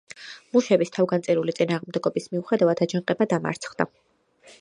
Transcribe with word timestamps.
მუშების 0.55 0.91
თავგანწირული 0.95 1.53
წინააღმდეგობის 1.59 2.27
მიუხედავად, 2.37 2.81
აჯანყება 2.87 3.29
დამარცხდა. 3.35 3.87